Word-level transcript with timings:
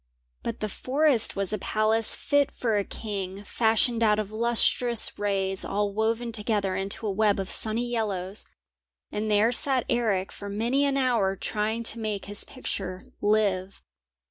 But 0.41 0.61
the 0.61 0.67
forest 0.67 1.35
was 1.35 1.53
a 1.53 1.59
palace 1.59 2.15
fit 2.15 2.49
for 2.49 2.75
a 2.75 2.83
king, 2.83 3.43
fashioned 3.43 4.01
out 4.01 4.17
of 4.17 4.31
lustrous 4.31 5.19
rays 5.19 5.63
all 5.63 5.93
woven 5.93 6.31
together 6.31 6.75
into 6.75 7.05
a 7.05 7.11
web 7.11 7.39
of 7.39 7.51
sunny 7.51 7.85
yellows, 7.85 8.43
and 9.11 9.29
there 9.29 9.51
sat 9.51 9.85
Eric 9.89 10.31
for 10.31 10.49
many 10.49 10.85
an 10.85 10.97
hour 10.97 11.35
trying 11.35 11.83
to 11.83 11.99
make 11.99 12.25
his 12.25 12.43
picture 12.45 13.05
live. 13.21 13.83